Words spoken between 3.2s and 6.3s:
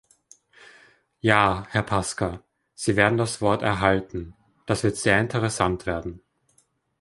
Wort erhalten, das wird sehr interessant werden.